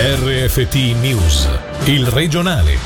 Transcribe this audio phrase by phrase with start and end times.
[0.00, 1.48] RFT News,
[1.86, 2.78] il regionale.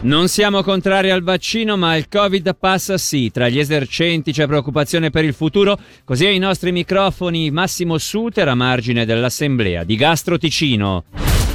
[0.00, 3.30] Non siamo contrari al vaccino, ma il Covid passa sì.
[3.30, 8.56] Tra gli esercenti c'è preoccupazione per il futuro, così ai nostri microfoni Massimo Suter a
[8.56, 11.04] margine dell'assemblea di Gastro Ticino.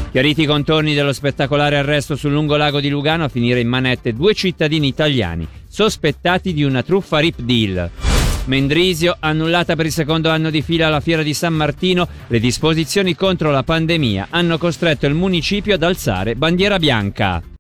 [0.10, 4.34] Chiariti i contorni dello spettacolare arresto sul lungolago di Lugano a finire in manette due
[4.34, 8.13] cittadini italiani sospettati di una truffa RIP deal.
[8.46, 13.16] Mendrisio, annullata per il secondo anno di fila la fiera di San Martino, le disposizioni
[13.16, 17.53] contro la pandemia hanno costretto il municipio ad alzare bandiera bianca.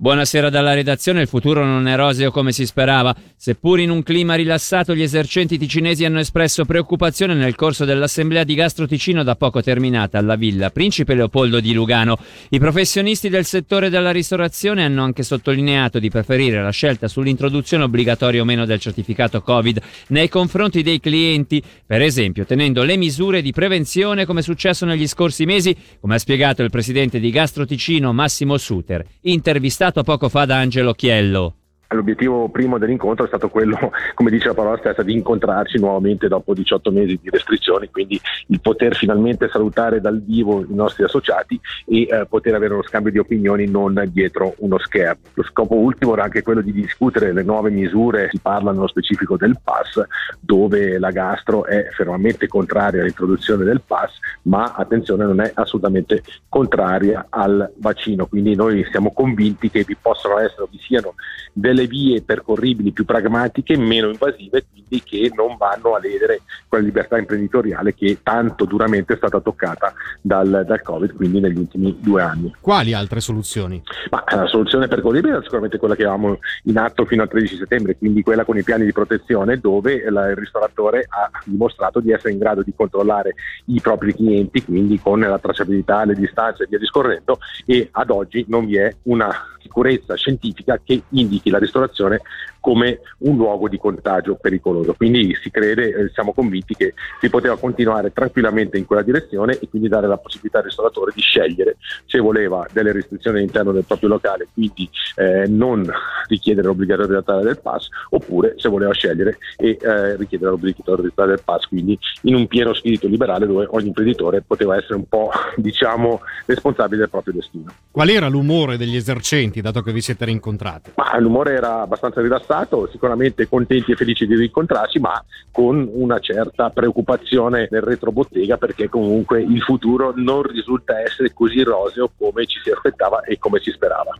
[0.00, 3.14] Buonasera dalla redazione, il futuro non è roseo come si sperava.
[3.36, 8.54] Seppur in un clima rilassato, gli esercenti ticinesi hanno espresso preoccupazione nel corso dell'assemblea di
[8.54, 12.18] Gastro Ticino da poco terminata alla Villa Principe Leopoldo di Lugano.
[12.48, 18.40] I professionisti del settore della ristorazione hanno anche sottolineato di preferire la scelta sull'introduzione obbligatoria
[18.40, 23.52] o meno del certificato Covid nei confronti dei clienti, per esempio tenendo le misure di
[23.52, 28.14] prevenzione come è successo negli scorsi mesi, come ha spiegato il presidente di Gastro Ticino
[28.14, 31.59] Massimo Suter, intervistato poco fa da Angelo Chiello.
[31.92, 33.76] L'obiettivo primo dell'incontro è stato quello,
[34.14, 38.60] come dice la parola stessa, di incontrarci nuovamente dopo 18 mesi di restrizioni, quindi il
[38.60, 43.18] poter finalmente salutare dal vivo i nostri associati e eh, poter avere uno scambio di
[43.18, 45.20] opinioni non dietro uno schermo.
[45.34, 49.36] Lo scopo ultimo era anche quello di discutere le nuove misure, si parla nello specifico
[49.36, 50.00] del pass,
[50.38, 57.26] dove la gastro è fermamente contraria all'introduzione del pass, ma attenzione non è assolutamente contraria
[57.30, 61.14] al vaccino, quindi noi siamo convinti che vi possano essere, vi siano
[61.52, 66.84] delle delle vie percorribili più pragmatiche, meno invasive, quindi che non vanno a ledere quella
[66.84, 72.22] libertà imprenditoriale che tanto duramente è stata toccata dal, dal Covid, quindi negli ultimi due
[72.22, 72.54] anni.
[72.60, 73.82] Quali altre soluzioni?
[74.10, 77.96] Ma la soluzione percorribile è sicuramente quella che avevamo in atto fino al 13 settembre,
[77.96, 82.32] quindi quella con i piani di protezione dove la, il ristoratore ha dimostrato di essere
[82.32, 83.34] in grado di controllare
[83.66, 88.44] i propri clienti, quindi con la tracciabilità, le distanze e via discorrendo e ad oggi
[88.48, 89.30] non vi è una
[89.60, 92.20] sicurezza scientifica che indichi la ristorazione
[92.60, 94.94] come un luogo di contagio pericoloso.
[94.94, 99.68] Quindi si crede, eh, siamo convinti che si poteva continuare tranquillamente in quella direzione e
[99.68, 101.76] quindi dare la possibilità al ristoratore di scegliere
[102.06, 105.90] se voleva delle restrizioni all'interno del proprio locale, quindi eh, non
[106.28, 111.98] richiedere l'obbligatorietà del pass, oppure se voleva scegliere e eh, richiedere l'obbligatorietà del pass, quindi
[112.22, 117.10] in un pieno spirito liberale dove ogni imprenditore poteva essere un po' diciamo responsabile del
[117.10, 117.72] proprio destino.
[117.90, 120.92] Qual era l'umore degli esercenti dato che vi siete rincontrati?
[120.96, 126.18] Ma l'umore era abbastanza rilassato passato, sicuramente contenti e felici di rincontrarci, ma con una
[126.18, 132.58] certa preoccupazione nel retrobottega perché comunque il futuro non risulta essere così roseo come ci
[132.62, 134.18] si aspettava e come si sperava.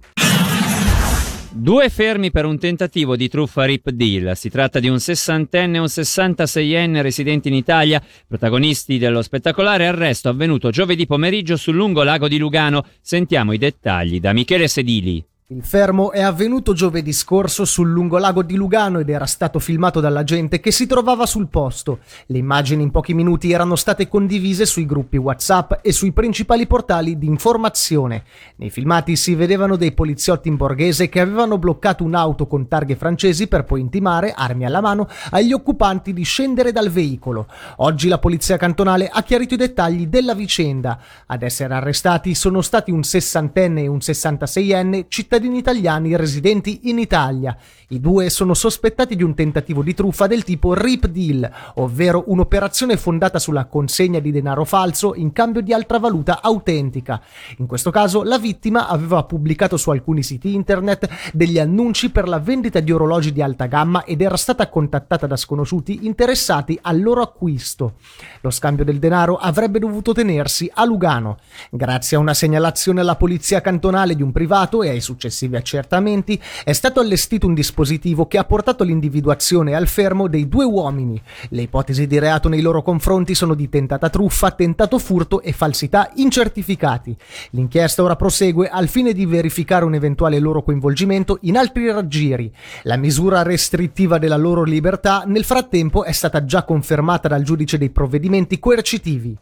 [1.52, 4.36] Due fermi per un tentativo di truffa RIP deal.
[4.36, 10.28] Si tratta di un sessantenne e un 66enne residenti in Italia, protagonisti dello spettacolare arresto
[10.28, 12.84] avvenuto giovedì pomeriggio sul lungo lago di Lugano.
[13.00, 15.29] Sentiamo i dettagli da Michele Sedili.
[15.52, 20.22] Il fermo è avvenuto giovedì scorso sul lungolago di Lugano ed era stato filmato dalla
[20.22, 21.98] gente che si trovava sul posto.
[22.26, 27.18] Le immagini in pochi minuti erano state condivise sui gruppi WhatsApp e sui principali portali
[27.18, 28.22] di informazione.
[28.58, 33.48] Nei filmati si vedevano dei poliziotti in borghese che avevano bloccato un'auto con targhe francesi
[33.48, 37.48] per poi intimare, armi alla mano, agli occupanti di scendere dal veicolo.
[37.78, 40.96] Oggi la polizia cantonale ha chiarito i dettagli della vicenda.
[41.26, 46.98] Ad essere arrestati sono stati un sessantenne e un 66enne cittadini cittadini italiani residenti in
[46.98, 47.56] Italia.
[47.88, 52.96] I due sono sospettati di un tentativo di truffa del tipo RIP Deal, ovvero un'operazione
[52.96, 57.20] fondata sulla consegna di denaro falso in cambio di altra valuta autentica.
[57.56, 62.38] In questo caso la vittima aveva pubblicato su alcuni siti internet degli annunci per la
[62.38, 67.22] vendita di orologi di alta gamma ed era stata contattata da sconosciuti interessati al loro
[67.22, 67.94] acquisto.
[68.42, 71.38] Lo scambio del denaro avrebbe dovuto tenersi a Lugano.
[71.70, 76.40] Grazie a una segnalazione alla polizia cantonale di un privato e ai successivi successivi accertamenti,
[76.64, 81.20] è stato allestito un dispositivo che ha portato all'individuazione al fermo dei due uomini.
[81.50, 86.10] Le ipotesi di reato nei loro confronti sono di tentata truffa, tentato furto e falsità
[86.16, 87.16] in certificati.
[87.50, 92.52] L'inchiesta ora prosegue al fine di verificare un eventuale loro coinvolgimento in altri raggiri.
[92.82, 97.90] La misura restrittiva della loro libertà nel frattempo è stata già confermata dal giudice dei
[97.90, 99.38] provvedimenti coercitivi.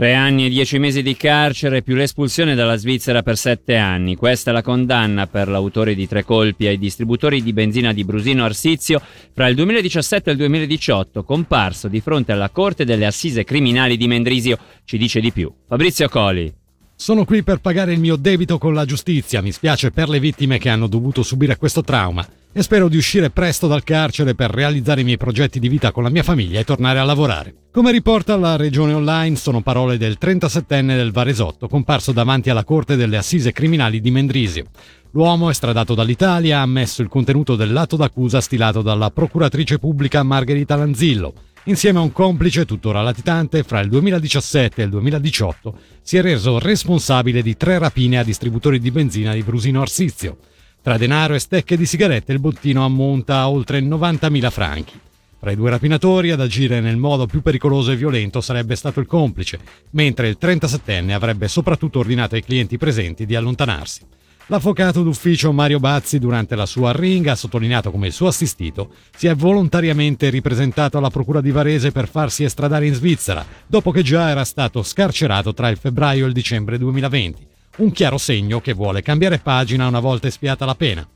[0.00, 4.16] Tre anni e dieci mesi di carcere più l'espulsione dalla Svizzera per sette anni.
[4.16, 8.42] Questa è la condanna per l'autore di tre colpi ai distributori di benzina di Brusino
[8.42, 8.98] Arsizio
[9.34, 14.06] fra il 2017 e il 2018, comparso di fronte alla Corte delle Assise Criminali di
[14.06, 14.56] Mendrisio.
[14.86, 15.52] Ci dice di più.
[15.68, 16.50] Fabrizio Coli.
[16.96, 19.42] Sono qui per pagare il mio debito con la giustizia.
[19.42, 22.26] Mi spiace per le vittime che hanno dovuto subire questo trauma.
[22.52, 26.02] E spero di uscire presto dal carcere per realizzare i miei progetti di vita con
[26.02, 27.54] la mia famiglia e tornare a lavorare.
[27.72, 32.96] Come riporta la Regione Online, sono parole del 37enne del Varesotto, comparso davanti alla Corte
[32.96, 34.64] delle Assise Criminali di Mendrisio.
[35.12, 41.34] L'uomo, estradato dall'Italia, ha ammesso il contenuto dell'atto d'accusa stilato dalla procuratrice pubblica Margherita Lanzillo.
[41.64, 46.58] Insieme a un complice tuttora latitante, fra il 2017 e il 2018 si è reso
[46.58, 50.38] responsabile di tre rapine a distributori di benzina di Brusino Arsizio.
[50.82, 54.98] Tra denaro e stecche di sigarette il bottino ammonta a oltre 90.000 franchi.
[55.38, 59.06] Fra i due rapinatori ad agire nel modo più pericoloso e violento sarebbe stato il
[59.06, 59.58] complice,
[59.90, 64.06] mentre il 37enne avrebbe soprattutto ordinato ai clienti presenti di allontanarsi.
[64.46, 69.26] L'avvocato d'ufficio Mario Bazzi durante la sua arringa ha sottolineato come il suo assistito si
[69.26, 74.30] è volontariamente ripresentato alla Procura di Varese per farsi estradare in Svizzera, dopo che già
[74.30, 77.48] era stato scarcerato tra il febbraio e il dicembre 2020
[77.80, 81.06] un chiaro segno che vuole cambiare pagina una volta espiata la pena.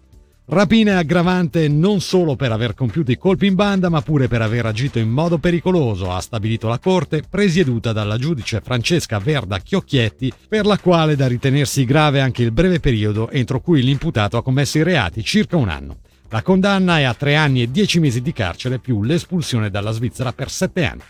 [0.47, 4.67] Rapina aggravante non solo per aver compiuto i colpi in banda, ma pure per aver
[4.67, 10.67] agito in modo pericoloso, ha stabilito la Corte, presieduta dalla giudice Francesca Verda Chiocchietti, per
[10.67, 14.83] la quale da ritenersi grave anche il breve periodo entro cui l'imputato ha commesso i
[14.83, 15.99] reati, circa un anno.
[16.29, 20.33] La condanna è a tre anni e dieci mesi di carcere più l'espulsione dalla Svizzera
[20.33, 21.03] per sette anni.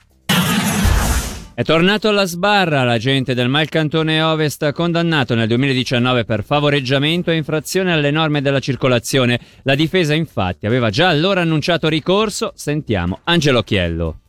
[1.57, 7.93] È tornato alla sbarra l'agente del Malcantone Ovest condannato nel 2019 per favoreggiamento e infrazione
[7.93, 9.39] alle norme della circolazione.
[9.63, 12.51] La difesa infatti aveva già allora annunciato ricorso.
[12.57, 14.24] Sentiamo Angelo Chiello.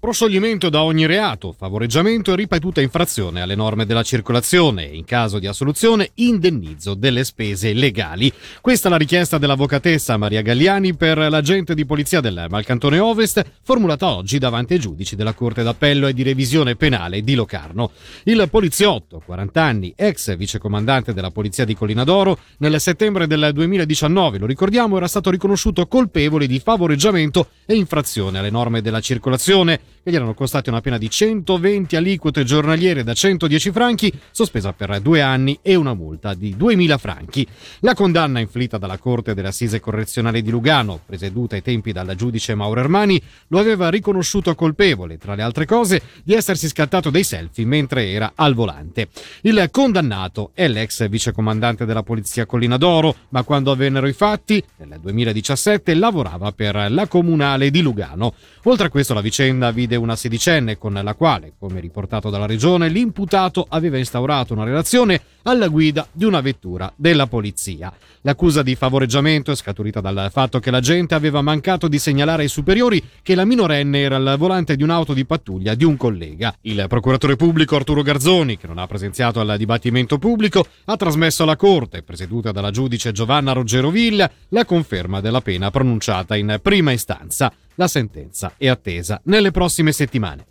[0.00, 5.38] Proscioglimento da ogni reato, favoreggiamento e ripetuta infrazione alle norme della circolazione e in caso
[5.38, 8.32] di assoluzione indennizzo delle spese legali.
[8.62, 14.08] Questa è la richiesta dell'avvocatessa Maria Galliani per l'agente di polizia del Malcantone Ovest formulata
[14.08, 17.90] oggi davanti ai giudici della Corte d'Appello e di revisione penale di Locarno.
[18.22, 24.38] Il poliziotto, 40 anni, ex vicecomandante della polizia di Collina d'Oro, nel settembre del 2019,
[24.38, 30.10] lo ricordiamo, era stato riconosciuto colpevole di favoreggiamento e infrazione alle norme della circolazione che
[30.10, 35.20] gli erano costati una pena di 120 aliquote giornaliere da 110 franchi, sospesa per due
[35.20, 37.46] anni, e una multa di 2000 franchi.
[37.80, 42.54] La condanna inflitta dalla Corte delle Assise Correzionali di Lugano, presieduta ai tempi dal giudice
[42.54, 47.66] Mauro Ermani, lo aveva riconosciuto colpevole, tra le altre cose, di essersi scattato dei selfie
[47.66, 49.08] mentre era al volante.
[49.42, 54.98] Il condannato è l'ex vicecomandante della Polizia Collina d'Oro, ma quando avvennero i fatti, nel
[55.00, 58.34] 2017 lavorava per la Comunale di Lugano.
[58.64, 62.88] Oltre a questo la vicenda vide una sedicenne con la quale, come riportato dalla regione,
[62.88, 67.92] l'imputato aveva instaurato una relazione alla guida di una vettura della polizia.
[68.22, 73.02] L'accusa di favoreggiamento è scaturita dal fatto che l'agente aveva mancato di segnalare ai superiori
[73.22, 76.54] che la minorenne era al volante di un'auto di pattuglia di un collega.
[76.62, 81.56] Il procuratore pubblico Arturo Garzoni, che non ha presenziato al dibattimento pubblico, ha trasmesso alla
[81.56, 87.50] Corte, presieduta dalla giudice Giovanna Ruggero Villa, la conferma della pena pronunciata in prima istanza.
[87.80, 90.49] La sentenza è attesa nelle prossime settimane.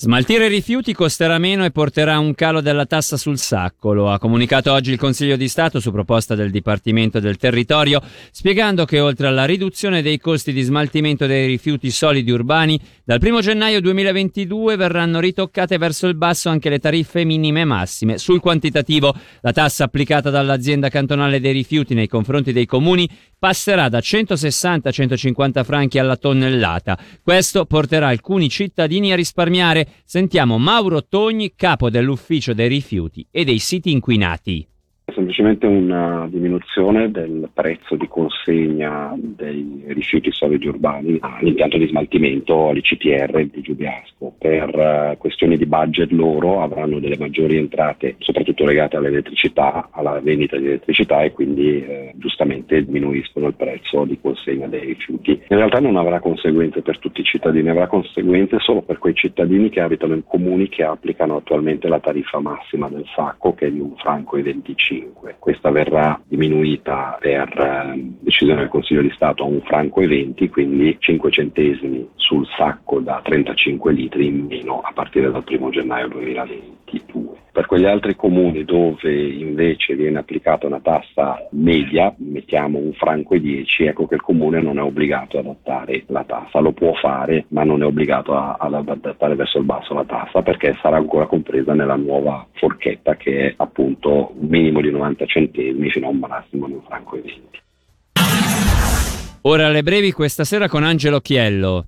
[0.00, 4.70] Smaltire rifiuti costerà meno e porterà un calo della tassa sul sacco, lo ha comunicato
[4.70, 8.00] oggi il Consiglio di Stato su proposta del Dipartimento del Territorio,
[8.30, 13.40] spiegando che oltre alla riduzione dei costi di smaltimento dei rifiuti solidi urbani, dal 1
[13.40, 18.18] gennaio 2022 verranno ritoccate verso il basso anche le tariffe minime e massime.
[18.18, 24.00] Sul quantitativo, la tassa applicata dall'azienda cantonale dei rifiuti nei confronti dei comuni passerà da
[24.00, 26.96] 160 a 150 franchi alla tonnellata.
[27.20, 33.58] Questo porterà alcuni cittadini a risparmiare Sentiamo Mauro Togni, capo dell'ufficio dei rifiuti e dei
[33.58, 34.66] siti inquinati
[35.18, 43.46] semplicemente una diminuzione del prezzo di consegna dei rifiuti solidi urbani all'impianto di smaltimento all'ICTR
[43.46, 44.34] di Giubiasco.
[44.38, 50.56] Per uh, questioni di budget loro avranno delle maggiori entrate, soprattutto legate all'elettricità, alla vendita
[50.56, 55.30] di elettricità e quindi eh, giustamente diminuiscono il prezzo di consegna dei rifiuti.
[55.32, 59.68] In realtà non avrà conseguenze per tutti i cittadini, avrà conseguenze solo per quei cittadini
[59.68, 63.80] che abitano in comuni che applicano attualmente la tariffa massima del sacco che è di
[63.80, 65.36] un franco e 25 5.
[65.38, 70.48] Questa verrà diminuita per eh, decisione del Consiglio di Stato a un franco e 20,
[70.48, 76.08] quindi 5 centesimi sul sacco da 35 litri in meno a partire dal 1 gennaio
[76.08, 77.46] 2022.
[77.58, 83.40] Per quegli altri comuni dove invece viene applicata una tassa media, mettiamo un franco e
[83.40, 87.46] 10, ecco che il comune non è obbligato ad adattare la tassa, lo può fare
[87.48, 91.74] ma non è obbligato ad adattare verso il basso la tassa perché sarà ancora compresa
[91.74, 96.68] nella nuova forchetta che è appunto un minimo di 90 centesimi fino a un massimo
[96.68, 97.42] di un franco e 20.
[99.42, 101.86] Ora alle brevi questa sera con Angelo Chiello.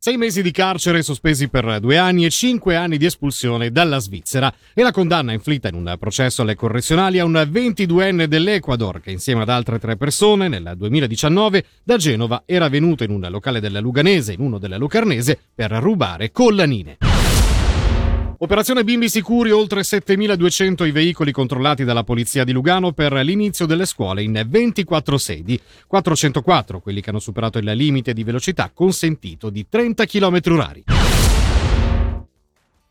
[0.00, 4.54] Sei mesi di carcere sospesi per due anni e cinque anni di espulsione dalla Svizzera
[4.72, 9.42] e la condanna inflitta in un processo alle correzionali a un 22enne dell'Ecuador che insieme
[9.42, 14.34] ad altre tre persone nel 2019 da Genova era venuto in un locale della Luganese
[14.34, 17.07] in uno della Lucarnese per rubare collanine.
[18.40, 23.84] Operazione Bimbi Sicuri, oltre 7200 i veicoli controllati dalla Polizia di Lugano per l'inizio delle
[23.84, 29.66] scuole in 24 sedi, 404 quelli che hanno superato il limite di velocità consentito di
[29.68, 30.82] 30 km h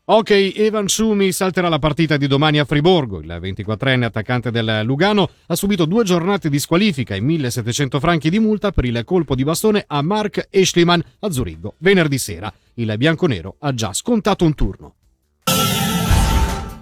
[0.04, 3.20] Ok, Evan Schumi salterà la partita di domani a Friborgo.
[3.20, 8.38] Il 24enne attaccante del Lugano ha subito due giornate di squalifica e 1700 franchi di
[8.38, 12.52] multa per il colpo di bastone a Mark Eschliman a Zurigo venerdì sera.
[12.74, 14.94] Il bianconero ha già scontato un turno.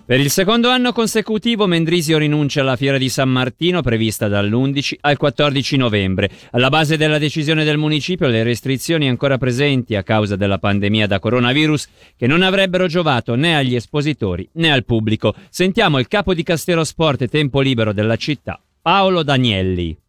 [0.07, 5.17] Per il secondo anno consecutivo Mendrisio rinuncia alla fiera di San Martino prevista dall'11 al
[5.17, 6.31] 14 novembre.
[6.53, 11.19] Alla base della decisione del municipio le restrizioni ancora presenti a causa della pandemia da
[11.19, 15.35] coronavirus che non avrebbero giovato né agli espositori né al pubblico.
[15.51, 20.06] Sentiamo il capo di Castero Sport e Tempo Libero della città, Paolo Danielli.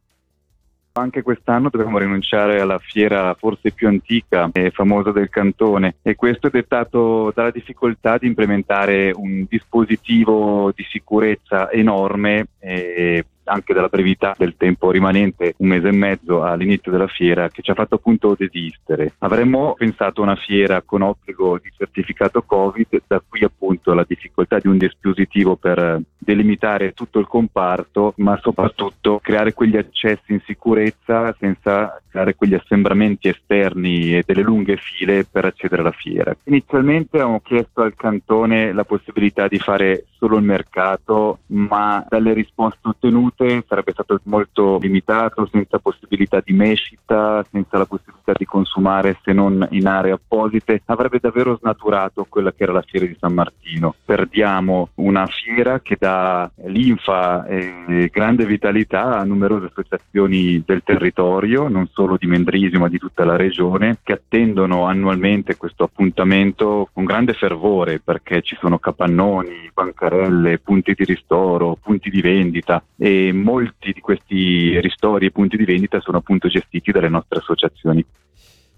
[0.98, 5.98] Anche quest'anno dobbiamo rinunciare alla fiera forse più antica e famosa del cantone.
[6.02, 13.74] E questo è dettato dalla difficoltà di implementare un dispositivo di sicurezza enorme e anche
[13.74, 17.76] dalla brevità del tempo rimanente, un mese e mezzo all'inizio della fiera, che ci ha
[17.76, 19.14] fatto appunto desistere.
[19.20, 24.60] Avremmo pensato a una fiera con obbligo di certificato Covid, da qui appunto la difficoltà
[24.60, 31.34] di un dispositivo per delimitare tutto il comparto, ma soprattutto creare quegli accessi in sicurezza
[31.40, 36.36] senza creare quegli assembramenti esterni e delle lunghe file per accedere alla fiera.
[36.46, 42.80] Inizialmente abbiamo chiesto al cantone la possibilità di fare solo il mercato, ma dalle risposte
[42.82, 43.37] ottenute
[43.68, 49.68] sarebbe stato molto limitato, senza possibilità di mescita, senza la possibilità di consumare se non
[49.72, 53.94] in aree apposite, avrebbe davvero snaturato quella che era la fiera di San Martino.
[54.04, 61.88] Perdiamo una fiera che dà linfa e grande vitalità a numerose associazioni del territorio, non
[61.92, 67.34] solo di Mendrisio ma di tutta la regione, che attendono annualmente questo appuntamento con grande
[67.34, 72.84] fervore perché ci sono capannoni, bancarelle, punti di ristoro, punti di vendita
[73.28, 78.06] e molti di questi ristori e punti di vendita sono appunto gestiti dalle nostre associazioni.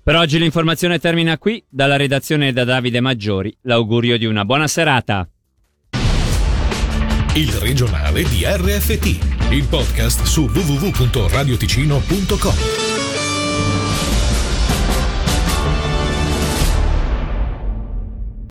[0.01, 5.29] Per oggi l'informazione termina qui, dalla redazione da Davide Maggiori, l'augurio di una buona serata.
[7.35, 12.88] Il regionale di RFT, il podcast su www.radioticino.com.